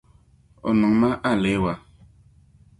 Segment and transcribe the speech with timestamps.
[0.67, 1.73] O niŋ ma aleewa.